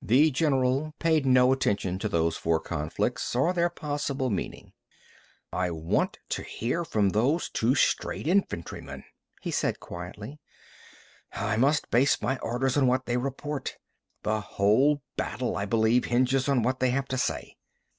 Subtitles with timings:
[0.00, 4.72] The general paid no attention to those four conflicts, or their possible meaning.
[5.52, 9.04] "I want to hear from those two strayed infantrymen,"
[9.42, 10.40] he said quietly,
[11.34, 13.76] "I must base my orders on what they report.
[14.22, 17.58] The whole battle, I believe, hinges on what they have to say."